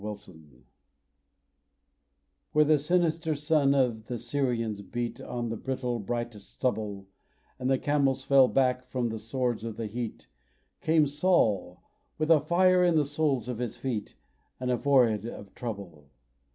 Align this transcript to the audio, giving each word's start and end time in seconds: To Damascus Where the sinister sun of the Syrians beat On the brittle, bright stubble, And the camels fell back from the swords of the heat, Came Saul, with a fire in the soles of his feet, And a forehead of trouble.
To 0.01 0.07
Damascus 0.07 0.35
Where 2.53 2.65
the 2.65 2.79
sinister 2.79 3.35
sun 3.35 3.75
of 3.75 4.07
the 4.07 4.17
Syrians 4.17 4.81
beat 4.81 5.21
On 5.21 5.49
the 5.49 5.55
brittle, 5.55 5.99
bright 5.99 6.33
stubble, 6.33 7.05
And 7.59 7.69
the 7.69 7.77
camels 7.77 8.23
fell 8.23 8.47
back 8.47 8.89
from 8.89 9.09
the 9.09 9.19
swords 9.19 9.63
of 9.63 9.77
the 9.77 9.85
heat, 9.85 10.27
Came 10.81 11.05
Saul, 11.05 11.83
with 12.17 12.31
a 12.31 12.39
fire 12.39 12.83
in 12.83 12.95
the 12.95 13.05
soles 13.05 13.47
of 13.47 13.59
his 13.59 13.77
feet, 13.77 14.15
And 14.59 14.71
a 14.71 14.77
forehead 14.79 15.27
of 15.27 15.53
trouble. 15.53 16.09